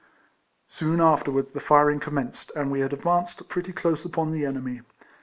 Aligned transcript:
Soon 0.67 0.99
afterwards 0.99 1.51
the 1.51 1.59
firing 1.59 1.99
commenced, 1.99 2.51
and 2.55 2.71
we 2.71 2.79
had 2.79 2.91
advanced 2.91 3.47
pretty 3.49 3.71
close 3.71 4.03
upon 4.03 4.31
the 4.31 4.47
enemy. 4.47 4.81